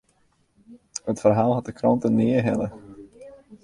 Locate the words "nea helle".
2.09-2.67